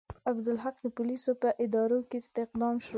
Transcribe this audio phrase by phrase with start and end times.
[0.29, 2.89] عبدالحق د پولیسو په اداره کې استخدام شو.